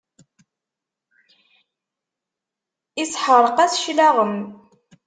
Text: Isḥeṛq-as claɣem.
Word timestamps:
Isḥeṛq-as 3.03 3.73
claɣem. 3.83 4.35